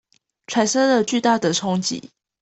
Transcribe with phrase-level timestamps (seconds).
[0.47, 2.09] 產生了巨大的衝擊